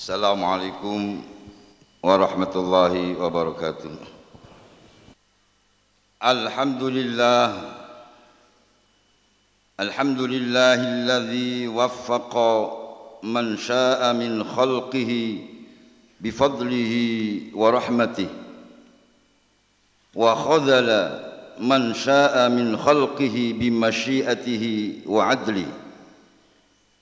السلام 0.00 0.44
عليكم 0.44 1.22
ورحمة 2.02 2.54
الله 2.56 2.94
وبركاته 3.22 3.90
الحمد 6.24 6.82
لله 6.82 7.46
الحمد 9.80 10.20
لله 10.20 10.74
الذي 10.74 11.68
وفق 11.68 12.34
من 13.22 13.56
شاء 13.56 14.12
من 14.12 14.44
خلقه 14.44 15.12
بفضله 16.20 16.94
ورحمته 17.54 18.28
وخذل 20.14 20.88
من 21.60 21.94
شاء 21.94 22.48
من 22.48 22.76
خلقه 22.76 23.36
بمشيئته 23.60 24.64
وعدله 25.06 25.66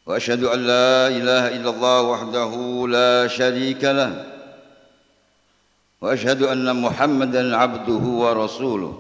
وأشهد 0.10 0.44
أن 0.44 0.60
لا 0.60 1.08
إله 1.08 1.62
إلا 1.62 1.70
الله 1.70 2.02
وحده 2.02 2.52
لا 2.90 3.28
شريك 3.28 3.84
له. 3.84 4.26
وأشهد 6.02 6.44
أن 6.44 6.82
محمدا 6.82 7.58
عبده 7.58 8.04
ورسوله. 8.10 8.94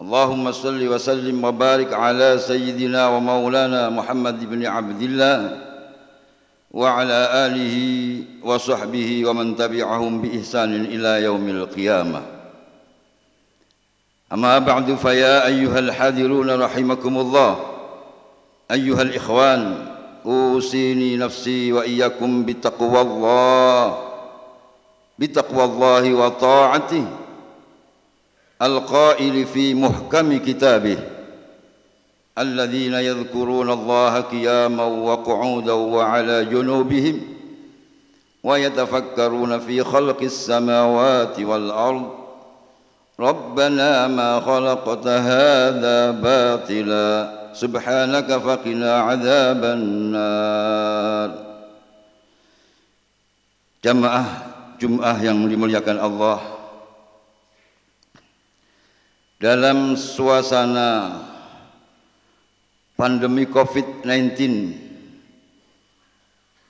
اللهم 0.00 0.52
صل 0.52 0.88
وسلم 0.88 1.44
وبارك 1.44 1.92
على 1.92 2.38
سيدنا 2.38 3.08
ومولانا 3.08 3.90
محمد 3.90 4.50
بن 4.50 4.66
عبد 4.66 5.02
الله 5.02 5.40
وعلى 6.70 7.20
آله 7.46 7.76
وصحبه 8.44 9.28
ومن 9.28 9.56
تبعهم 9.56 10.22
بإحسان 10.22 10.84
إلى 10.84 11.22
يوم 11.24 11.48
القيامة. 11.48 12.22
أما 14.32 14.58
بعد 14.58 14.94
فيا 14.94 15.46
أيها 15.46 15.78
الحاضرون 15.78 16.50
رحمكم 16.50 17.18
الله. 17.18 17.75
أيها 18.70 19.02
الإخوان 19.02 19.86
أوصيني 20.26 21.16
نفسي 21.16 21.72
وإياكم 21.72 22.44
بتقوى 22.44 23.00
الله 23.00 23.98
بتقوى 25.18 25.64
الله 25.64 26.14
وطاعته 26.14 27.06
القائل 28.62 29.46
في 29.46 29.74
محكم 29.74 30.38
كتابه 30.38 30.98
الذين 32.38 32.92
يذكرون 32.94 33.70
الله 33.70 34.20
قياما 34.20 34.84
وقعودا 34.84 35.72
وعلى 35.72 36.44
جنوبهم 36.44 37.20
ويتفكرون 38.44 39.58
في 39.58 39.84
خلق 39.84 40.22
السماوات 40.22 41.40
والأرض 41.40 42.10
ربنا 43.20 44.06
ما 44.08 44.40
خلقت 44.40 45.06
هذا 45.06 46.10
باطلاً. 46.10 47.35
سبحانك 47.55 48.29
فقنا 48.31 48.91
عذاب 49.07 49.61
النار 49.63 51.29
Jamaah 53.81 54.27
Jum'ah 54.77 55.17
yang 55.25 55.41
dimuliakan 55.49 55.97
Allah 55.97 56.39
Dalam 59.41 59.97
suasana 59.97 61.17
pandemi 62.93 63.49
COVID-19 63.49 64.37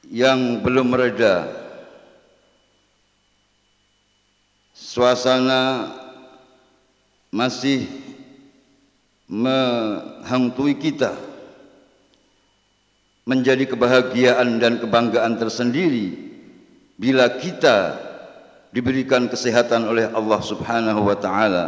yang 0.07 0.63
belum 0.63 0.87
mereda 0.87 1.51
Suasana 4.71 5.91
masih 7.27 7.87
menghantui 9.26 10.78
kita 10.78 11.18
menjadi 13.26 13.66
kebahagiaan 13.66 14.62
dan 14.62 14.78
kebanggaan 14.78 15.34
tersendiri 15.34 16.14
bila 16.94 17.26
kita 17.42 17.98
diberikan 18.70 19.26
kesehatan 19.26 19.90
oleh 19.90 20.06
Allah 20.14 20.40
Subhanahu 20.40 21.02
wa 21.02 21.18
taala 21.18 21.66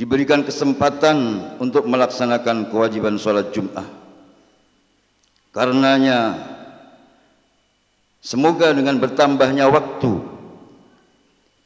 diberikan 0.00 0.40
kesempatan 0.40 1.40
untuk 1.60 1.84
melaksanakan 1.84 2.72
kewajiban 2.72 3.20
salat 3.20 3.52
Jumat 3.52 3.84
karenanya 5.52 6.40
semoga 8.24 8.72
dengan 8.72 8.96
bertambahnya 8.96 9.68
waktu 9.68 10.35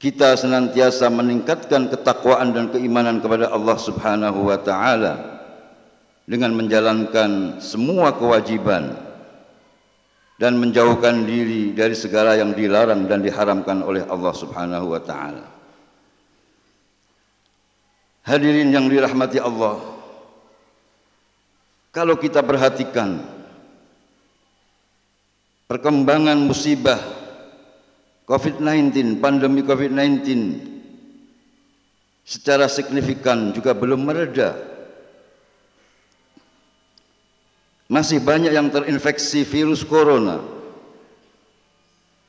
kita 0.00 0.32
senantiasa 0.32 1.12
meningkatkan 1.12 1.92
ketakwaan 1.92 2.56
dan 2.56 2.72
keimanan 2.72 3.20
kepada 3.20 3.52
Allah 3.52 3.76
Subhanahu 3.76 4.48
wa 4.48 4.56
taala 4.56 5.44
dengan 6.24 6.56
menjalankan 6.56 7.60
semua 7.60 8.16
kewajiban 8.16 8.96
dan 10.40 10.56
menjauhkan 10.56 11.28
diri 11.28 11.76
dari 11.76 11.92
segala 11.92 12.32
yang 12.32 12.56
dilarang 12.56 13.04
dan 13.04 13.20
diharamkan 13.20 13.84
oleh 13.84 14.00
Allah 14.08 14.32
Subhanahu 14.32 14.88
wa 14.88 15.04
taala. 15.04 15.44
Hadirin 18.24 18.72
yang 18.72 18.88
dirahmati 18.88 19.36
Allah. 19.36 19.84
Kalau 21.92 22.16
kita 22.16 22.40
perhatikan 22.40 23.20
perkembangan 25.68 26.40
musibah 26.40 27.19
COVID-19, 28.30 29.18
pandemi 29.18 29.66
COVID-19 29.66 30.22
secara 32.22 32.70
signifikan 32.70 33.50
juga 33.50 33.74
belum 33.74 34.06
mereda. 34.06 34.54
Masih 37.90 38.22
banyak 38.22 38.54
yang 38.54 38.70
terinfeksi 38.70 39.42
virus 39.42 39.82
corona. 39.82 40.38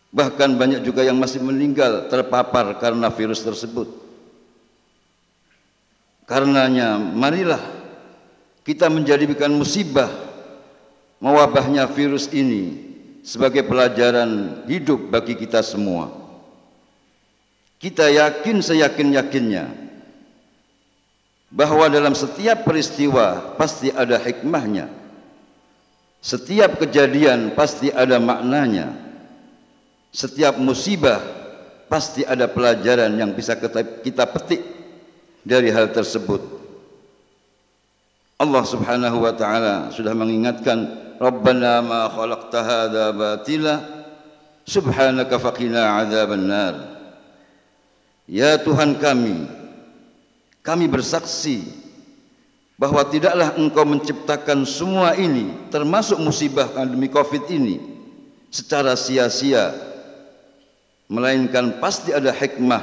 Bahkan 0.09 0.57
banyak 0.57 0.81
juga 0.81 1.05
yang 1.05 1.21
masih 1.21 1.37
meninggal 1.37 2.09
terpapar 2.09 2.81
karena 2.81 3.13
virus 3.13 3.45
tersebut. 3.45 3.85
Karenanya 6.25 6.97
marilah 6.97 7.61
kita 8.65 8.89
menjadikan 8.89 9.53
musibah 9.53 10.09
mewabahnya 11.21 11.85
virus 11.93 12.25
ini 12.33 12.90
sebagai 13.21 13.65
pelajaran 13.65 14.61
hidup 14.65 15.09
bagi 15.13 15.37
kita 15.37 15.61
semua. 15.61 16.09
Kita 17.81 18.09
yakin 18.09 18.61
seyakin-yakinnya 18.61 19.65
bahawa 21.49 21.89
dalam 21.89 22.13
setiap 22.13 22.61
peristiwa 22.61 23.57
pasti 23.57 23.89
ada 23.89 24.21
hikmahnya. 24.21 24.89
Setiap 26.21 26.77
kejadian 26.77 27.57
pasti 27.57 27.89
ada 27.89 28.21
maknanya. 28.21 28.93
Setiap 30.13 30.61
musibah 30.61 31.17
pasti 31.89 32.21
ada 32.21 32.45
pelajaran 32.45 33.17
yang 33.17 33.33
bisa 33.33 33.57
kita 34.05 34.29
petik 34.29 34.61
dari 35.41 35.73
hal 35.73 35.89
tersebut. 35.89 36.61
Allah 38.37 38.63
Subhanahu 38.65 39.25
wa 39.25 39.33
taala 39.33 39.89
sudah 39.89 40.13
mengingatkan 40.13 41.09
ربنا 41.22 41.80
ما 41.80 42.08
خلقت 42.08 42.54
هذا 42.54 43.10
باطلا 43.10 43.76
سبحانك 44.66 45.30
فقنا 45.36 45.82
عذاب 45.86 46.30
النار 46.32 46.76
Ya 48.26 48.58
Tuhan 48.58 48.98
kami 48.98 49.46
kami 50.66 50.90
bersaksi 50.90 51.62
bahwa 52.74 53.06
tidaklah 53.06 53.54
engkau 53.54 53.86
menciptakan 53.86 54.66
semua 54.66 55.14
ini 55.14 55.70
termasuk 55.70 56.18
musibah 56.18 56.66
pandemi 56.74 57.06
Covid 57.06 57.46
ini 57.46 57.78
secara 58.50 58.98
sia-sia 58.98 59.70
melainkan 61.06 61.78
pasti 61.78 62.10
ada 62.10 62.34
hikmah 62.34 62.82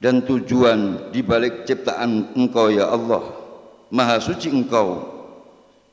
dan 0.00 0.24
tujuan 0.24 1.12
di 1.12 1.20
balik 1.20 1.68
ciptaan 1.68 2.32
engkau 2.32 2.72
ya 2.72 2.88
Allah 2.88 3.20
maha 3.92 4.16
suci 4.16 4.48
engkau 4.48 5.11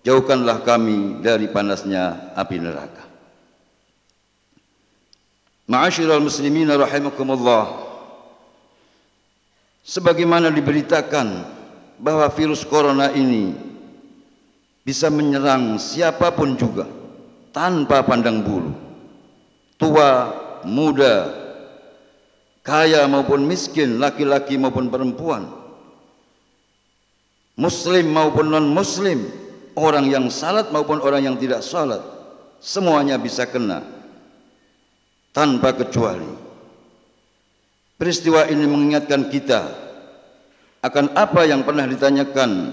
jauhkanlah 0.05 0.65
kami 0.65 1.21
dari 1.21 1.49
panasnya 1.51 2.33
api 2.37 2.57
neraka. 2.61 3.05
Ma'asyiral 5.71 6.23
muslimin 6.23 6.67
rahimakumullah. 6.67 7.89
Sebagaimana 9.87 10.51
diberitakan 10.51 11.47
bahwa 12.03 12.27
virus 12.35 12.67
corona 12.67 13.15
ini 13.15 13.55
bisa 14.83 15.07
menyerang 15.13 15.79
siapapun 15.79 16.59
juga 16.59 16.89
tanpa 17.55 18.03
pandang 18.03 18.43
bulu. 18.43 18.75
Tua, 19.81 20.29
muda, 20.67 21.33
kaya 22.61 23.09
maupun 23.09 23.49
miskin, 23.49 23.97
laki-laki 23.97 24.61
maupun 24.61 24.93
perempuan. 24.93 25.49
Muslim 27.57 28.13
maupun 28.13 28.53
non-muslim, 28.53 29.25
orang 29.77 30.09
yang 30.09 30.27
salat 30.33 30.71
maupun 30.75 30.99
orang 31.03 31.27
yang 31.27 31.37
tidak 31.39 31.61
salat 31.61 32.01
semuanya 32.63 33.21
bisa 33.21 33.47
kena 33.47 33.83
tanpa 35.31 35.75
kecuali 35.75 36.31
peristiwa 38.01 38.49
ini 38.49 38.65
mengingatkan 38.67 39.29
kita 39.29 39.71
akan 40.81 41.13
apa 41.15 41.45
yang 41.45 41.63
pernah 41.63 41.85
ditanyakan 41.85 42.73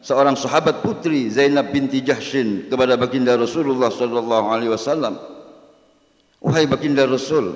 seorang 0.00 0.38
sahabat 0.38 0.80
putri 0.80 1.26
Zainab 1.26 1.74
binti 1.74 2.00
Jahshin 2.00 2.70
kepada 2.70 2.94
baginda 2.94 3.34
Rasulullah 3.34 3.90
sallallahu 3.90 4.46
alaihi 4.46 4.70
wasallam 4.70 5.38
Wahai 6.38 6.70
baginda 6.70 7.02
Rasul, 7.02 7.50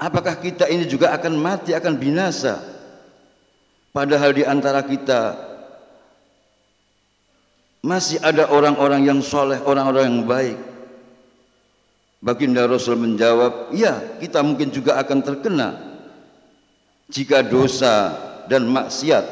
apakah 0.00 0.40
kita 0.40 0.72
ini 0.72 0.88
juga 0.88 1.12
akan 1.12 1.36
mati, 1.36 1.76
akan 1.76 2.00
binasa? 2.00 2.64
Padahal 3.92 4.32
di 4.32 4.44
antara 4.44 4.80
kita 4.84 5.45
masih 7.84 8.20
ada 8.24 8.48
orang-orang 8.48 9.08
yang 9.08 9.20
soleh, 9.24 9.60
orang-orang 9.64 10.04
yang 10.08 10.20
baik. 10.24 10.58
Baginda 12.24 12.64
Rasul 12.64 12.96
menjawab, 12.98 13.70
ya 13.76 14.18
kita 14.18 14.40
mungkin 14.40 14.72
juga 14.72 14.98
akan 14.98 15.20
terkena 15.22 15.68
jika 17.06 17.44
dosa 17.44 18.16
dan 18.50 18.66
maksiat 18.66 19.24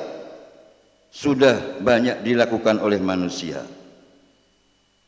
sudah 1.10 1.80
banyak 1.82 2.22
dilakukan 2.22 2.78
oleh 2.78 2.98
manusia. 2.98 3.62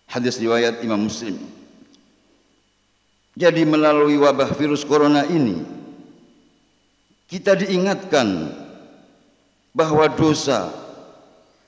Hadis 0.06 0.38
riwayat 0.38 0.82
Imam 0.86 1.06
Muslim. 1.06 1.34
Jadi 3.36 3.68
melalui 3.68 4.16
wabah 4.16 4.54
virus 4.56 4.86
corona 4.86 5.26
ini 5.28 5.60
kita 7.26 7.58
diingatkan 7.58 8.54
bahwa 9.76 10.08
dosa, 10.08 10.72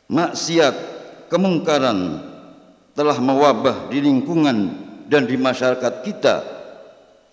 maksiat, 0.09 0.98
kemungkaran 1.29 2.25
telah 2.97 3.17
mewabah 3.23 3.87
di 3.93 4.03
lingkungan 4.03 4.75
dan 5.07 5.25
di 5.25 5.39
masyarakat 5.39 5.95
kita 6.03 6.37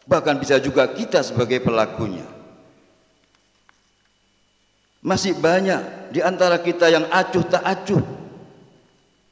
bahkan 0.06 0.38
bisa 0.38 0.62
juga 0.62 0.86
kita 0.86 1.26
sebagai 1.26 1.60
pelakunya. 1.66 2.24
Masih 5.02 5.38
banyak 5.38 6.14
di 6.14 6.22
antara 6.22 6.62
kita 6.62 6.90
yang 6.90 7.06
acuh 7.10 7.46
tak 7.46 7.62
acuh 7.62 8.02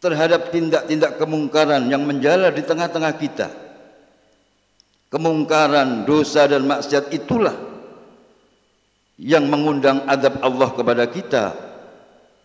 terhadap 0.03 0.51
tindak-tindak 0.51 1.17
kemungkaran 1.17 1.87
yang 1.89 2.03
menjala 2.05 2.53
di 2.53 2.61
tengah-tengah 2.61 3.13
kita. 3.17 3.47
Kemungkaran, 5.09 6.09
dosa 6.09 6.49
dan 6.49 6.65
maksiat 6.65 7.13
itulah 7.13 7.53
yang 9.21 9.45
mengundang 9.45 10.01
adab 10.09 10.41
Allah 10.41 10.69
kepada 10.73 11.05
kita 11.05 11.72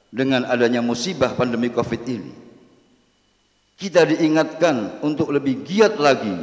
dengan 0.08 0.48
adanya 0.48 0.80
musibah 0.80 1.32
pandemi 1.36 1.68
Covid 1.72 2.02
ini. 2.08 2.32
Kita 3.78 4.02
diingatkan 4.02 5.06
untuk 5.06 5.30
lebih 5.30 5.62
giat 5.62 5.96
lagi 6.02 6.34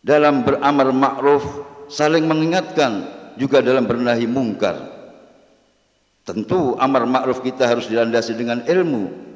dalam 0.00 0.46
beramar 0.46 0.88
ma'ruf, 0.96 1.44
saling 1.92 2.24
mengingatkan 2.24 3.04
juga 3.36 3.60
dalam 3.60 3.84
bernahi 3.84 4.24
mungkar. 4.24 4.80
Tentu 6.24 6.76
amar 6.80 7.04
ma'ruf 7.04 7.44
kita 7.44 7.68
harus 7.68 7.88
dilandasi 7.88 8.32
dengan 8.36 8.64
ilmu 8.64 9.30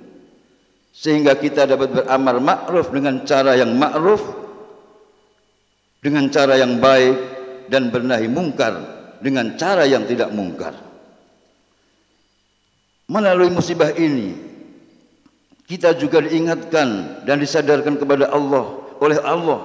sehingga 0.94 1.34
kita 1.34 1.66
dapat 1.66 1.90
beramar 1.90 2.38
ma'ruf 2.38 2.94
dengan 2.94 3.26
cara 3.26 3.58
yang 3.58 3.74
ma'ruf 3.74 4.22
dengan 5.98 6.28
cara 6.28 6.54
yang 6.60 6.78
baik 6.78 7.16
dan 7.72 7.88
bernahi 7.88 8.28
mungkar 8.28 8.76
dengan 9.24 9.56
cara 9.56 9.88
yang 9.88 10.04
tidak 10.04 10.30
mungkar. 10.30 10.83
Melalui 13.04 13.52
musibah 13.52 13.92
ini 13.92 14.32
kita 15.64 15.96
juga 15.96 16.20
diingatkan 16.24 17.20
dan 17.24 17.36
disadarkan 17.40 17.96
kepada 17.96 18.28
Allah 18.32 18.64
oleh 19.00 19.20
Allah. 19.20 19.60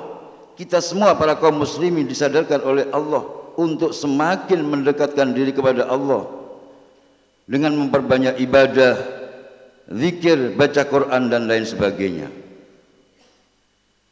Kita 0.60 0.84
semua 0.84 1.16
para 1.16 1.40
kaum 1.40 1.60
muslimin 1.60 2.04
disadarkan 2.04 2.60
oleh 2.64 2.86
Allah 2.92 3.24
untuk 3.56 3.96
semakin 3.96 4.60
mendekatkan 4.64 5.32
diri 5.32 5.56
kepada 5.56 5.88
Allah 5.88 6.28
dengan 7.48 7.80
memperbanyak 7.80 8.44
ibadah, 8.44 9.00
zikir, 9.88 10.56
baca 10.60 10.84
Quran 10.84 11.32
dan 11.32 11.48
lain 11.48 11.64
sebagainya. 11.64 12.28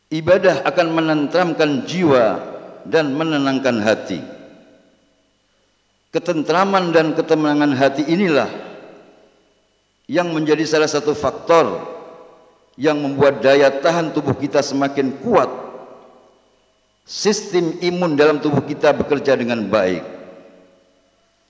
Ibadah 0.08 0.64
akan 0.64 0.88
menentramkan 0.96 1.84
jiwa 1.84 2.40
dan 2.88 3.12
menenangkan 3.12 3.84
hati. 3.84 4.24
Ketentraman 6.16 6.96
dan 6.96 7.12
ketenangan 7.12 7.76
hati 7.76 8.08
inilah 8.08 8.48
yang 10.08 10.32
menjadi 10.32 10.64
salah 10.64 10.88
satu 10.88 11.12
faktor 11.12 11.84
yang 12.80 12.96
membuat 12.98 13.44
daya 13.44 13.68
tahan 13.84 14.16
tubuh 14.16 14.34
kita 14.34 14.64
semakin 14.64 15.20
kuat. 15.20 15.50
Sistem 17.08 17.80
imun 17.80 18.20
dalam 18.20 18.40
tubuh 18.40 18.64
kita 18.64 18.92
bekerja 18.92 19.36
dengan 19.36 19.68
baik. 19.68 20.04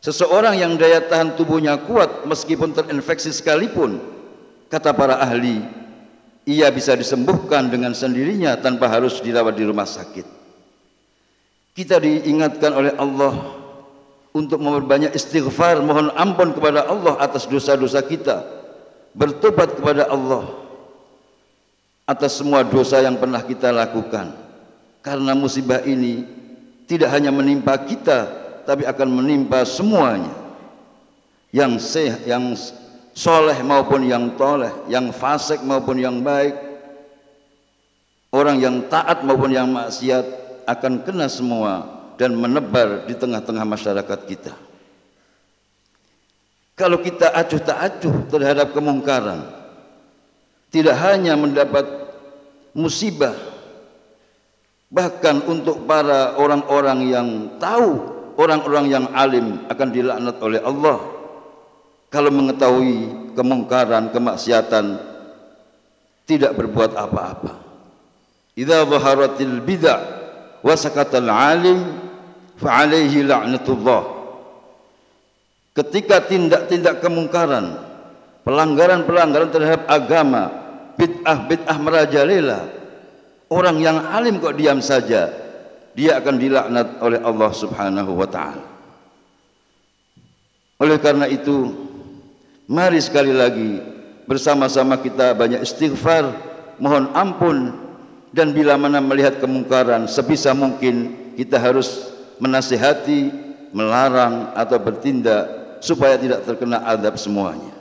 Seseorang 0.02 0.62
yang 0.62 0.78
daya 0.78 1.02
tahan 1.02 1.34
tubuhnya 1.34 1.82
kuat 1.90 2.30
meskipun 2.30 2.74
terinfeksi 2.74 3.34
sekalipun, 3.34 3.98
kata 4.70 4.94
para 4.94 5.18
ahli, 5.18 5.66
ia 6.46 6.70
bisa 6.70 6.94
disembuhkan 6.94 7.68
dengan 7.74 7.98
sendirinya 7.98 8.54
tanpa 8.62 8.88
harus 8.88 9.18
dirawat 9.20 9.58
di 9.58 9.66
rumah 9.66 9.90
sakit. 9.90 10.26
Kita 11.74 11.98
diingatkan 11.98 12.72
oleh 12.74 12.94
Allah 12.96 13.57
untuk 14.38 14.62
memperbanyak 14.62 15.18
istighfar, 15.18 15.82
mohon 15.82 16.14
ampun 16.14 16.54
kepada 16.54 16.86
Allah 16.86 17.18
atas 17.18 17.50
dosa-dosa 17.50 18.06
kita, 18.06 18.46
bertobat 19.18 19.74
kepada 19.74 20.06
Allah 20.06 20.46
atas 22.06 22.38
semua 22.38 22.62
dosa 22.62 23.02
yang 23.02 23.18
pernah 23.18 23.42
kita 23.42 23.74
lakukan. 23.74 24.30
Karena 25.02 25.34
musibah 25.34 25.82
ini 25.82 26.22
tidak 26.86 27.10
hanya 27.18 27.34
menimpa 27.34 27.82
kita, 27.82 28.30
tapi 28.70 28.86
akan 28.86 29.10
menimpa 29.10 29.66
semuanya. 29.66 30.30
Yang 31.50 31.74
seh 31.82 32.14
yang 32.30 32.54
soleh 33.18 33.58
maupun 33.66 34.06
yang 34.06 34.38
toleh 34.38 34.70
yang 34.86 35.10
fasik 35.10 35.66
maupun 35.66 35.98
yang 35.98 36.22
baik 36.22 36.54
orang 38.30 38.62
yang 38.62 38.86
taat 38.94 39.26
maupun 39.26 39.50
yang 39.50 39.74
maksiat 39.74 40.22
akan 40.70 41.02
kena 41.02 41.26
semua 41.26 41.97
dan 42.18 42.34
menebar 42.34 43.06
di 43.06 43.14
tengah-tengah 43.14 43.66
masyarakat 43.66 44.20
kita 44.26 44.54
kalau 46.78 47.02
kita 47.02 47.32
acuh 47.34 47.62
tak 47.62 47.78
acuh 47.78 48.16
terhadap 48.30 48.74
kemungkaran 48.74 49.46
tidak 50.74 50.98
hanya 51.00 51.38
mendapat 51.38 51.86
musibah 52.76 53.34
bahkan 54.92 55.40
untuk 55.46 55.86
para 55.86 56.36
orang-orang 56.36 57.00
yang 57.08 57.28
tahu 57.62 58.02
orang-orang 58.36 58.86
yang 58.92 59.06
alim 59.14 59.64
akan 59.70 59.90
dilaknat 59.94 60.36
oleh 60.42 60.62
Allah 60.62 61.18
kalau 62.08 62.32
mengetahui 62.32 63.28
kemungkaran, 63.36 64.16
kemaksiatan 64.16 64.96
tidak 66.24 66.56
berbuat 66.56 66.96
apa-apa. 66.96 67.60
Idza 68.56 68.88
zaharatil 68.88 69.60
bid'ah 69.60 70.02
wa 70.64 70.74
sakatal 70.74 71.28
alim 71.28 72.07
fa 72.58 72.84
alaihi 72.84 73.24
la'natullah. 73.24 74.18
Ketika 75.78 76.26
tindak-tindak 76.26 77.06
kemungkaran, 77.06 77.78
pelanggaran-pelanggaran 78.42 79.50
terhadap 79.54 79.86
agama, 79.86 80.50
bid'ah-bid'ah 80.98 81.78
merajalela, 81.78 82.60
orang 83.54 83.78
yang 83.78 84.02
alim 84.10 84.42
kok 84.42 84.58
diam 84.58 84.82
saja, 84.82 85.30
dia 85.94 86.18
akan 86.18 86.36
dilaknat 86.42 86.98
oleh 86.98 87.22
Allah 87.22 87.52
Subhanahu 87.54 88.18
wa 88.18 88.26
taala. 88.26 88.66
Oleh 90.82 90.98
karena 90.98 91.30
itu, 91.30 91.74
mari 92.66 92.98
sekali 92.98 93.34
lagi 93.34 93.82
bersama-sama 94.26 94.98
kita 94.98 95.38
banyak 95.38 95.62
istighfar, 95.62 96.34
mohon 96.82 97.14
ampun 97.14 97.74
dan 98.34 98.54
bila 98.54 98.78
mana 98.78 99.02
melihat 99.02 99.42
kemungkaran 99.42 100.06
sebisa 100.06 100.54
mungkin 100.54 101.14
kita 101.38 101.58
harus 101.58 102.17
menasihati, 102.38 103.48
melarang 103.76 104.54
atau 104.56 104.78
bertindak 104.80 105.46
supaya 105.84 106.18
tidak 106.18 106.46
terkena 106.46 106.82
adab 106.86 107.18
semuanya. 107.20 107.74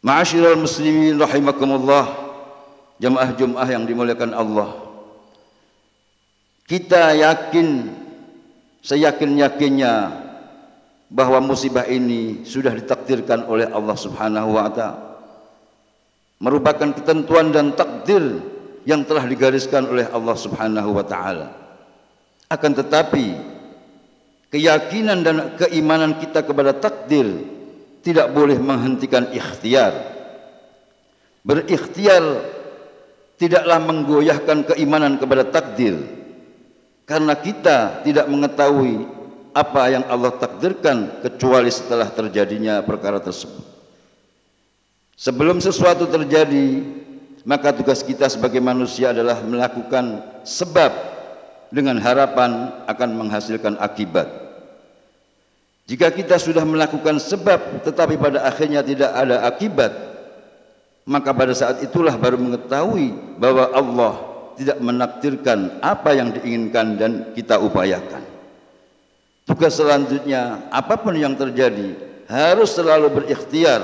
Ma'asyiral 0.00 0.56
muslimin 0.56 1.20
rahimakumullah, 1.20 2.08
jemaah 2.96 3.30
Jumat 3.36 3.68
yang 3.68 3.84
dimuliakan 3.84 4.32
Allah. 4.32 4.70
Kita 6.64 7.12
yakin 7.12 7.90
seyakin-yakinnya 8.80 9.92
bahwa 11.10 11.42
musibah 11.42 11.84
ini 11.84 12.46
sudah 12.46 12.72
ditakdirkan 12.72 13.44
oleh 13.50 13.66
Allah 13.68 13.96
Subhanahu 13.98 14.56
wa 14.56 14.70
taala. 14.70 15.08
Merupakan 16.40 16.96
ketentuan 16.96 17.52
dan 17.52 17.76
takdir 17.76 18.40
yang 18.88 19.04
telah 19.04 19.28
digariskan 19.28 19.84
oleh 19.84 20.08
Allah 20.08 20.32
Subhanahu 20.32 20.96
wa 20.96 21.04
taala 21.04 21.59
akan 22.50 22.72
tetapi 22.74 23.38
keyakinan 24.50 25.22
dan 25.22 25.36
keimanan 25.54 26.18
kita 26.18 26.42
kepada 26.42 26.74
takdir 26.74 27.46
tidak 28.02 28.34
boleh 28.34 28.58
menghentikan 28.58 29.30
ikhtiar 29.30 29.94
berikhtiar 31.46 32.42
tidaklah 33.38 33.78
menggoyahkan 33.78 34.74
keimanan 34.74 35.16
kepada 35.16 35.46
takdir 35.46 35.96
karena 37.06 37.38
kita 37.38 38.02
tidak 38.02 38.26
mengetahui 38.26 39.20
apa 39.50 39.82
yang 39.90 40.04
Allah 40.06 40.30
takdirkan 40.38 41.22
kecuali 41.22 41.70
setelah 41.70 42.06
terjadinya 42.06 42.78
perkara 42.86 43.18
tersebut. 43.18 43.66
Sebelum 45.18 45.58
sesuatu 45.60 46.06
terjadi, 46.08 46.86
maka 47.42 47.74
tugas 47.74 48.00
kita 48.00 48.30
sebagai 48.30 48.62
manusia 48.62 49.12
adalah 49.12 49.42
melakukan 49.42 50.22
sebab 50.46 51.19
dengan 51.70 51.96
harapan 52.02 52.70
akan 52.86 53.10
menghasilkan 53.16 53.78
akibat. 53.78 54.26
Jika 55.90 56.10
kita 56.14 56.38
sudah 56.38 56.62
melakukan 56.62 57.18
sebab 57.18 57.82
tetapi 57.82 58.14
pada 58.14 58.46
akhirnya 58.46 58.82
tidak 58.82 59.10
ada 59.10 59.42
akibat, 59.42 59.90
maka 61.02 61.34
pada 61.34 61.50
saat 61.50 61.82
itulah 61.82 62.14
baru 62.14 62.38
mengetahui 62.38 63.38
bahwa 63.42 63.64
Allah 63.74 64.14
tidak 64.54 64.78
menakdirkan 64.78 65.82
apa 65.82 66.14
yang 66.14 66.30
diinginkan 66.30 66.86
dan 66.94 67.12
kita 67.34 67.58
upayakan. 67.58 68.22
Tugas 69.48 69.74
selanjutnya, 69.74 70.70
apapun 70.70 71.18
yang 71.18 71.34
terjadi, 71.34 71.98
harus 72.30 72.70
selalu 72.70 73.10
berikhtiar, 73.10 73.82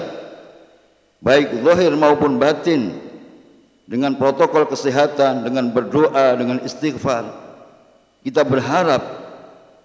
baik 1.19 1.59
zahir 1.65 1.91
maupun 1.99 2.39
batin, 2.39 2.95
dengan 3.87 4.15
protokol 4.15 4.67
kesehatan, 4.71 5.47
dengan 5.47 5.71
berdoa, 5.71 6.39
dengan 6.39 6.63
istighfar. 6.63 7.46
Kita 8.27 8.43
berharap 8.43 9.07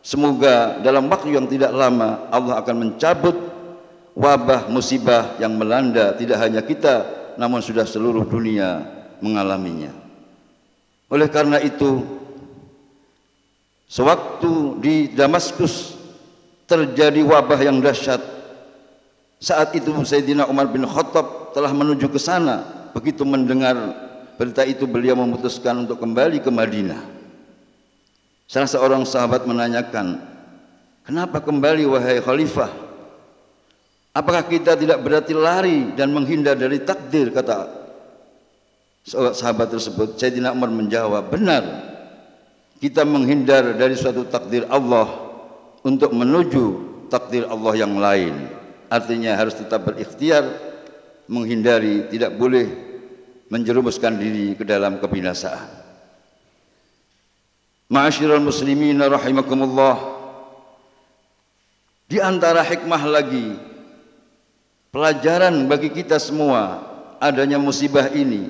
semoga 0.01 0.81
dalam 0.81 1.05
waktu 1.13 1.37
yang 1.37 1.45
tidak 1.45 1.69
lama 1.77 2.25
Allah 2.33 2.57
akan 2.57 2.75
mencabut 2.89 3.37
wabah 4.17 4.65
musibah 4.65 5.37
yang 5.37 5.53
melanda 5.53 6.17
tidak 6.17 6.41
hanya 6.41 6.65
kita 6.65 7.05
namun 7.37 7.61
sudah 7.61 7.85
seluruh 7.85 8.25
dunia 8.25 8.81
mengalaminya. 9.21 9.93
Oleh 11.13 11.29
karena 11.29 11.61
itu, 11.61 12.01
sewaktu 13.85 14.81
di 14.81 14.95
Damaskus 15.13 15.93
terjadi 16.65 17.21
wabah 17.21 17.61
yang 17.61 17.77
dahsyat, 17.77 18.25
saat 19.37 19.69
itu 19.77 19.93
Sayyidina 20.01 20.49
Umar 20.49 20.65
bin 20.73 20.81
Khattab 20.89 21.53
telah 21.53 21.69
menuju 21.69 22.09
ke 22.09 22.17
sana. 22.17 22.89
Begitu 22.97 23.21
mendengar 23.21 23.77
berita 24.41 24.65
itu, 24.65 24.89
beliau 24.89 25.13
memutuskan 25.13 25.85
untuk 25.85 26.01
kembali 26.01 26.41
ke 26.41 26.49
Madinah. 26.49 27.20
Salah 28.51 28.67
seorang 28.67 29.07
sahabat 29.07 29.47
menanyakan, 29.47 30.19
Kenapa 31.07 31.39
kembali 31.39 31.87
wahai 31.87 32.19
khalifah? 32.19 32.67
Apakah 34.11 34.43
kita 34.43 34.75
tidak 34.75 34.99
berarti 35.01 35.31
lari 35.31 35.95
dan 35.95 36.11
menghindar 36.11 36.59
dari 36.59 36.83
takdir? 36.83 37.31
Kata 37.33 37.81
sahabat 39.09 39.73
tersebut 39.73 40.13
Sayyidina 40.17 40.53
Umar 40.53 40.69
menjawab 40.69 41.33
benar 41.33 41.63
kita 42.77 43.01
menghindar 43.01 43.73
dari 43.73 43.97
suatu 43.97 44.29
takdir 44.29 44.69
Allah 44.69 45.09
untuk 45.81 46.13
menuju 46.13 46.65
takdir 47.09 47.49
Allah 47.49 47.73
yang 47.73 47.97
lain 47.97 48.45
artinya 48.93 49.33
harus 49.33 49.57
tetap 49.57 49.89
berikhtiar 49.89 50.45
menghindari 51.25 52.05
tidak 52.13 52.37
boleh 52.37 52.69
menjerumuskan 53.49 54.21
diri 54.21 54.53
ke 54.53 54.61
dalam 54.61 55.01
kebinasaan 55.01 55.80
Ma'asyiral 57.91 58.39
muslimin 58.39 59.03
rahimakumullah 59.03 59.99
di 62.07 62.23
antara 62.23 62.63
hikmah 62.63 63.03
lagi 63.03 63.51
pelajaran 64.95 65.67
bagi 65.67 65.91
kita 65.91 66.15
semua 66.15 66.87
adanya 67.19 67.59
musibah 67.59 68.07
ini 68.15 68.47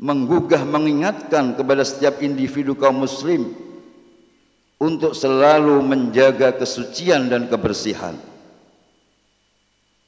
menggugah 0.00 0.64
mengingatkan 0.64 1.60
kepada 1.60 1.84
setiap 1.84 2.24
individu 2.24 2.72
kaum 2.72 3.04
muslim 3.04 3.52
untuk 4.80 5.12
selalu 5.12 5.84
menjaga 5.84 6.56
kesucian 6.56 7.28
dan 7.28 7.52
kebersihan. 7.52 8.16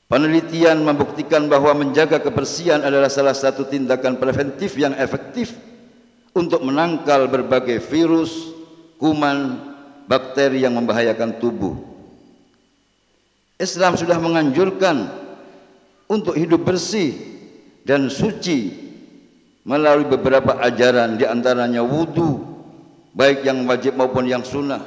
Penelitian 0.08 0.80
membuktikan 0.80 1.52
bahawa 1.52 1.76
menjaga 1.76 2.24
kebersihan 2.24 2.80
adalah 2.80 3.12
salah 3.12 3.36
satu 3.36 3.68
tindakan 3.68 4.16
preventif 4.16 4.80
yang 4.80 4.96
efektif 4.96 5.52
untuk 6.36 6.60
menangkal 6.60 7.32
berbagai 7.32 7.80
virus, 7.88 8.52
kuman, 9.00 9.56
bakteri 10.04 10.60
yang 10.60 10.76
membahayakan 10.76 11.40
tubuh. 11.40 11.72
Islam 13.56 13.96
sudah 13.96 14.20
menganjurkan 14.20 15.08
untuk 16.12 16.36
hidup 16.36 16.68
bersih 16.68 17.16
dan 17.88 18.12
suci 18.12 18.86
melalui 19.64 20.06
beberapa 20.06 20.60
ajaran 20.60 21.16
di 21.16 21.24
antaranya 21.24 21.80
wudu 21.80 22.44
baik 23.16 23.42
yang 23.48 23.64
wajib 23.64 23.96
maupun 23.96 24.28
yang 24.28 24.44
sunnah 24.44 24.84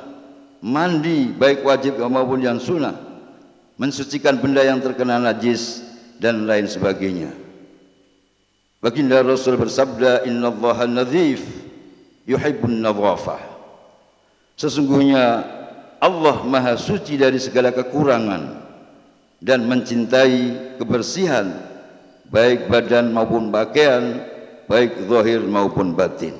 mandi 0.61 1.33
baik 1.33 1.65
wajib 1.65 1.99
maupun 1.99 2.39
yang 2.39 2.61
sunnah 2.61 2.95
mensucikan 3.75 4.39
benda 4.39 4.63
yang 4.63 4.79
terkena 4.79 5.19
najis 5.19 5.83
dan 6.21 6.47
lain 6.47 6.69
sebagainya 6.69 7.33
baginda 8.79 9.23
rasul 9.23 9.59
bersabda 9.59 10.23
innallaha 10.27 10.87
nadhif 10.87 11.43
yuhibbun 12.27 12.83
nadhafah 12.83 13.39
sesungguhnya 14.59 15.43
Allah 15.99 16.47
maha 16.47 16.79
suci 16.79 17.19
dari 17.19 17.39
segala 17.39 17.75
kekurangan 17.75 18.55
dan 19.43 19.67
mencintai 19.67 20.75
kebersihan 20.79 21.59
baik 22.31 22.71
badan 22.71 23.11
maupun 23.11 23.51
pakaian 23.51 24.23
baik 24.69 25.09
zahir 25.09 25.41
maupun 25.43 25.97
batin. 25.97 26.37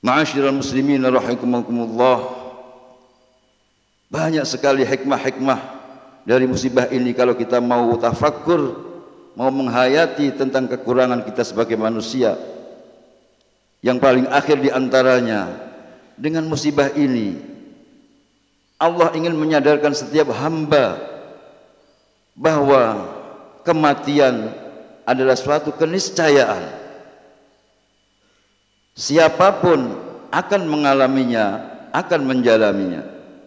Ma'asyiral 0.00 0.56
muslimin 0.56 1.04
rahimakumullah. 1.04 2.48
Banyak 4.06 4.46
sekali 4.48 4.86
hikmah-hikmah 4.86 5.60
dari 6.24 6.46
musibah 6.48 6.88
ini 6.88 7.12
kalau 7.12 7.34
kita 7.36 7.58
mau 7.60 7.90
tafakkur, 7.98 8.78
mau 9.36 9.52
menghayati 9.52 10.32
tentang 10.34 10.66
kekurangan 10.66 11.22
kita 11.28 11.44
sebagai 11.44 11.76
manusia. 11.76 12.34
Yang 13.84 13.98
paling 14.00 14.26
akhir 14.32 14.64
di 14.64 14.72
antaranya 14.72 15.52
dengan 16.16 16.48
musibah 16.48 16.90
ini 16.96 17.36
Allah 18.76 19.12
ingin 19.16 19.36
menyadarkan 19.36 19.92
setiap 19.96 20.32
hamba 20.36 21.00
bahwa 22.36 23.08
kematian 23.64 24.52
adalah 25.08 25.32
suatu 25.32 25.72
keniscayaan. 25.72 26.84
Siapapun 28.96 29.96
akan 30.28 30.62
mengalaminya, 30.68 31.72
akan 31.92 32.20
menjalaminya. 32.28 33.04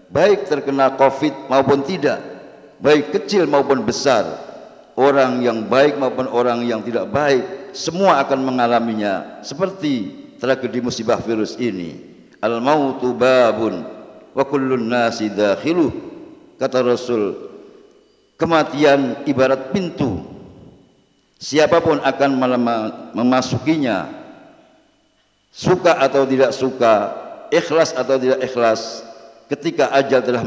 Baik 0.10 0.50
terkena 0.50 0.98
COVID 0.98 1.50
maupun 1.50 1.86
tidak, 1.86 2.17
baik 2.81 3.13
kecil 3.13 3.46
maupun 3.46 3.86
besar, 3.86 4.49
orang 5.00 5.39
yang 5.39 5.72
baik 5.72 5.96
maupun 5.96 6.27
orang 6.27 6.68
yang 6.68 6.84
tidak 6.84 7.08
baik, 7.08 7.72
semua 7.72 8.20
akan 8.20 8.44
mengalaminya. 8.44 9.39
Seperti 9.39 10.12
tragedi 10.44 10.84
musibah 10.84 11.24
virus 11.24 11.56
ini. 11.56 11.96
Al-mautu 12.44 13.15
babun 13.15 13.88
wa 14.36 14.44
kullun 14.44 14.91
nasi 14.91 15.32
dakhiluh. 15.32 15.96
Kata 16.60 16.84
Rasul, 16.84 17.39
kematian 18.36 19.24
ibarat 19.24 19.72
pintu 19.72 20.27
siapapun 21.39 22.03
akan 22.03 22.36
memasukinya 23.15 24.12
suka 25.56 25.96
atau 26.03 26.27
tidak 26.27 26.51
suka 26.51 27.15
ikhlas 27.48 27.96
atau 27.96 28.20
tidak 28.20 28.44
ikhlas 28.44 29.08
ketika 29.48 29.88
ajal 29.96 30.20
telah 30.20 30.44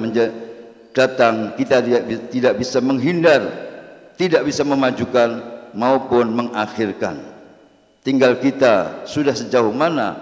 datang 0.92 1.56
kita 1.56 1.80
tidak 2.28 2.60
bisa 2.60 2.78
menghindar 2.84 3.71
tidak 4.16 4.42
bisa 4.46 4.62
memajukan 4.64 5.40
maupun 5.76 6.32
mengakhirkan. 6.32 7.20
Tinggal 8.02 8.42
kita 8.42 9.06
sudah 9.06 9.32
sejauh 9.32 9.70
mana 9.70 10.18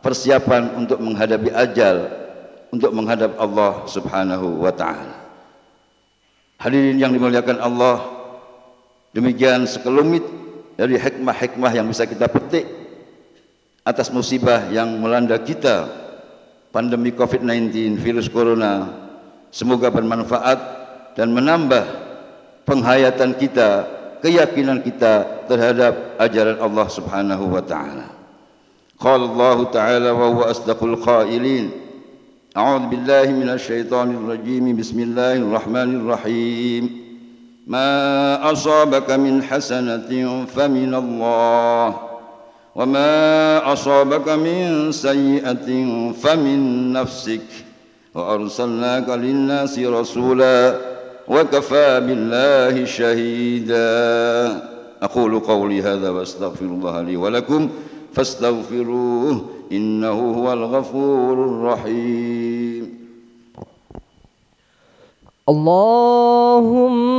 persiapan 0.00 0.78
untuk 0.78 1.02
menghadapi 1.02 1.50
ajal 1.50 2.06
untuk 2.70 2.94
menghadap 2.94 3.34
Allah 3.40 3.82
Subhanahu 3.90 4.62
wa 4.62 4.70
taala. 4.70 5.26
Hadirin 6.56 6.96
yang 6.96 7.12
dimuliakan 7.12 7.58
Allah 7.60 8.16
Demikian 9.16 9.64
sekelumit 9.64 10.20
dari 10.76 11.00
hikmah-hikmah 11.00 11.72
yang 11.72 11.88
bisa 11.88 12.04
kita 12.04 12.28
petik 12.28 12.68
atas 13.80 14.12
musibah 14.12 14.68
yang 14.68 15.00
melanda 15.00 15.40
kita 15.40 15.88
pandemi 16.68 17.16
COVID-19 17.16 17.96
virus 17.96 18.28
corona. 18.28 18.92
Semoga 19.48 19.88
bermanfaat 19.88 20.60
dan 21.16 21.32
menambah 21.32 22.05
penghayatan 22.66 23.38
kita 23.38 23.86
keyakinan 24.20 24.82
kita 24.82 25.46
terhadap 25.46 26.18
ajaran 26.18 26.58
Allah 26.58 26.90
Subhanahu 26.90 27.54
wa 27.54 27.62
taala. 27.62 28.10
Qala 28.98 29.30
Allah 29.30 29.58
taala 29.70 30.10
wa 30.12 30.28
huwa 30.34 30.50
asdaqul 30.50 30.98
qailin. 30.98 31.70
A'udzu 32.56 32.88
billahi 32.90 33.32
minasy 33.32 33.86
syaithanir 33.86 34.26
rajim. 34.26 34.74
Bismillahirrahmanirrahim. 34.74 37.06
ما 37.66 38.52
أصابك 38.52 39.10
من 39.10 39.42
حسنة 39.42 40.10
فمن 40.46 40.94
الله 40.94 41.96
وما 42.74 43.72
أصابك 43.72 44.28
من 44.28 44.92
سيئة 44.92 45.68
فمن 46.12 46.92
نفسك 46.92 47.46
وأرسلناك 48.14 49.08
للناس 49.08 49.78
رسولا 49.78 50.95
وكفى 51.28 52.00
بالله 52.00 52.84
شهيدا. 52.84 54.62
أقول 55.02 55.40
قولي 55.40 55.82
هذا 55.82 56.10
وأستغفر 56.10 56.64
الله 56.64 57.02
لي 57.02 57.16
ولكم 57.16 57.68
فاستغفروه 58.12 59.40
إنه 59.72 60.34
هو 60.38 60.52
الغفور 60.52 61.44
الرحيم. 61.44 62.96
اللهم 65.48 67.16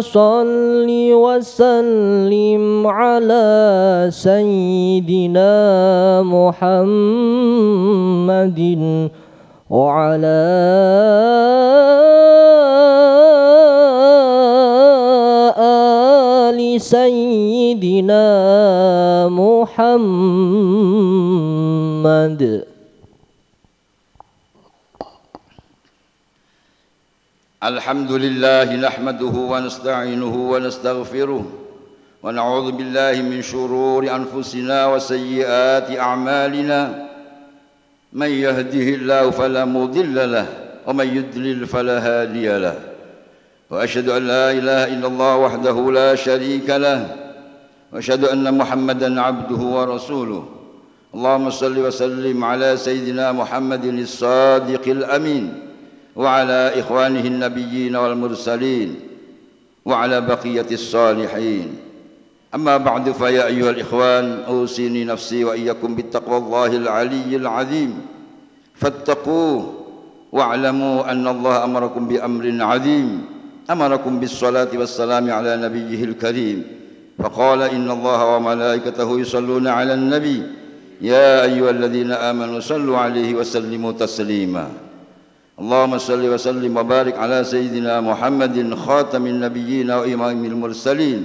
صل 0.00 0.88
وسلم 1.12 2.86
على 2.86 4.08
سيدنا 4.12 5.52
محمد 6.22 7.50
وعلى 9.70 10.46
آل 15.58 16.80
سيدنا 16.80 18.26
محمد. 19.26 19.92
الحمد 27.66 28.12
لله 28.12 28.76
نحمده 28.76 29.34
ونستعينه 29.34 30.50
ونستغفره 30.50 31.44
ونعوذ 32.22 32.72
بالله 32.72 33.22
من 33.22 33.42
شرور 33.42 34.06
أنفسنا 34.06 34.86
وسيئات 34.86 35.90
أعمالنا. 35.98 37.05
من 38.16 38.30
يهده 38.32 38.88
الله 38.96 39.30
فلا 39.30 39.64
مضل 39.64 40.32
له 40.32 40.46
ومن 40.86 41.16
يضلل 41.16 41.66
فلا 41.66 41.96
هادي 42.00 42.48
له. 42.58 42.74
وأشهد 43.70 44.08
أن 44.08 44.22
لا 44.26 44.50
إله 44.50 44.84
إلا 44.96 45.06
الله 45.06 45.36
وحده 45.36 45.92
لا 45.92 46.14
شريك 46.14 46.70
له 46.70 47.16
وأشهد 47.92 48.24
أن 48.24 48.58
محمدا 48.58 49.20
عبده 49.20 49.60
ورسوله. 49.60 50.48
اللهم 51.14 51.50
صل 51.50 51.78
وسلم 51.78 52.44
على 52.44 52.76
سيدنا 52.76 53.32
محمد 53.32 53.84
الصادق 53.84 54.88
الأمين 54.88 55.44
وعلى 56.16 56.80
إخوانه 56.80 57.20
النبيين 57.20 57.96
والمرسلين 57.96 58.94
وعلى 59.84 60.20
بقية 60.20 60.70
الصالحين. 60.72 61.85
أما 62.54 62.76
بعد 62.76 63.10
فيا 63.10 63.46
أيها 63.46 63.70
الإخوان 63.70 64.42
أوصيني 64.48 65.04
نفسي 65.04 65.44
وإياكم 65.44 65.94
بالتقوى 65.94 66.36
الله 66.36 66.66
العلي 66.66 67.36
العظيم. 67.36 68.00
فاتقوه 68.74 69.74
واعلموا 70.32 71.10
أن 71.12 71.26
الله 71.28 71.64
أمركم 71.64 72.08
بأمر 72.08 72.44
عظيم. 72.60 73.24
أمركم 73.70 74.20
بالصلاة 74.20 74.68
والسلام 74.74 75.30
على 75.30 75.56
نبيه 75.56 76.04
الكريم. 76.04 76.62
فقال 77.18 77.62
إن 77.62 77.90
الله 77.90 78.36
وملائكته 78.36 79.20
يصلون 79.20 79.66
على 79.66 79.94
النبي. 79.94 80.42
يا 81.00 81.44
أيها 81.44 81.70
الذين 81.70 82.12
آمنوا 82.12 82.60
صلوا 82.60 82.98
عليه 82.98 83.34
وسلموا 83.34 83.92
تسليما. 83.92 84.68
اللهم 85.60 85.98
صل 85.98 86.20
وسلم 86.20 86.76
وبارك 86.76 87.18
على 87.18 87.44
سيدنا 87.44 88.00
محمد 88.00 88.74
خاتم 88.74 89.26
النبيين 89.26 89.90
وإمام 89.90 90.44
المرسلين. 90.44 91.24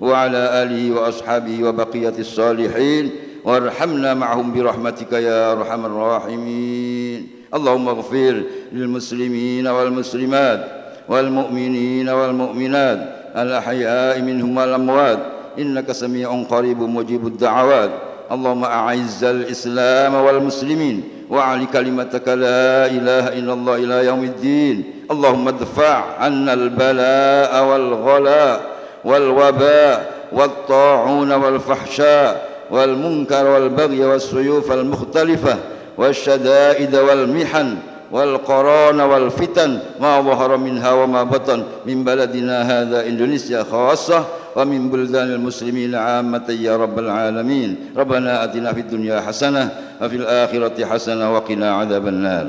وعلى 0.00 0.62
آله 0.62 1.00
وأصحابه 1.00 1.64
وبقية 1.64 2.14
الصالحين 2.18 3.10
وارحمنا 3.44 4.14
معهم 4.14 4.52
برحمتك 4.52 5.12
يا 5.12 5.52
أرحم 5.52 5.86
الراحمين. 5.86 7.26
اللهم 7.54 7.88
اغفر 7.88 8.42
للمسلمين 8.72 9.66
والمسلمات 9.66 10.64
والمؤمنين 11.08 12.08
والمؤمنات 12.08 13.00
الأحياء 13.36 14.20
منهم 14.22 14.56
والأموات. 14.56 15.18
إنك 15.58 15.92
سميع 15.92 16.42
قريب 16.50 16.82
مجيب 16.82 17.26
الدعوات. 17.26 17.90
اللهم 18.32 18.64
أعز 18.64 19.24
الإسلام 19.24 20.14
والمسلمين 20.14 21.02
وعلي 21.30 21.66
كلمتك 21.66 22.28
لا 22.28 22.86
إله 22.86 23.24
إلا 23.38 23.52
الله 23.52 23.76
إلى 23.76 24.06
يوم 24.06 24.24
الدين. 24.24 24.84
اللهم 25.10 25.48
ادفع 25.48 26.04
عنا 26.20 26.52
البلاء 26.52 27.64
والغلاء. 27.64 28.77
والوباء 29.08 30.12
والطاعون 30.32 31.32
والفحشاء 31.32 32.48
والمنكر 32.70 33.46
والبغي 33.46 34.04
والسيوف 34.04 34.72
المختلفة 34.72 35.56
والشدائد 35.98 36.96
والمحن 36.96 37.74
والقران 38.12 39.00
والفتن 39.00 39.78
ما 40.00 40.20
ظهر 40.20 40.56
منها 40.56 40.92
وما 40.92 41.22
بطن 41.22 41.62
من 41.86 42.04
بلدنا 42.04 42.62
هذا 42.82 43.06
إندونيسيا 43.06 43.62
خاصة 43.62 44.24
ومن 44.56 44.88
بلدان 44.90 45.32
المسلمين 45.32 45.94
عامة 45.94 46.44
يا 46.60 46.76
رب 46.76 46.98
العالمين 46.98 47.76
ربنا 47.96 48.44
أتنا 48.44 48.72
في 48.72 48.80
الدنيا 48.80 49.20
حسنة 49.20 49.70
وفي 50.02 50.16
الآخرة 50.16 50.84
حسنة 50.86 51.34
وقنا 51.34 51.74
عذاب 51.74 52.08
النار 52.08 52.46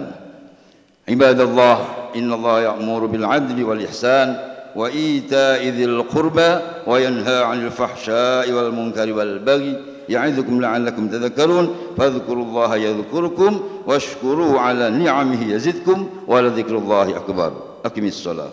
عباد 1.10 1.40
الله 1.42 1.86
إن 2.16 2.34
الله 2.34 2.62
يأمر 2.62 3.06
بالعدل 3.06 3.64
والإحسان 3.64 4.49
وإيتاء 4.76 5.68
ذي 5.68 5.86
القربى 5.86 6.60
وينهى 6.88 7.44
عن 7.44 7.66
الفحشاء 7.66 8.52
والمنكر 8.52 9.14
والبغي 9.14 9.82
يعظكم 10.10 10.62
لعلكم 10.62 11.08
تذكرون 11.08 11.76
فاذكروا 11.98 12.46
الله 12.46 12.76
يذكركم 12.76 13.60
واشكروه 13.88 14.60
على 14.60 14.90
نعمه 14.90 15.54
يزدكم 15.54 16.10
ولذكر 16.28 16.78
الله 16.78 17.18
أكبر. 17.18 17.54
أقم 17.86 18.06
الصلاة. 18.06 18.50